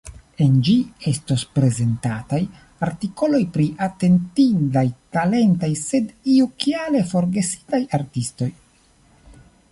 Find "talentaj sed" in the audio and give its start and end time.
5.17-6.07